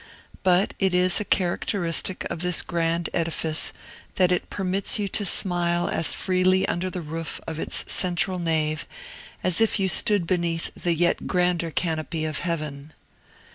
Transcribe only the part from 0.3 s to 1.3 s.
But it is a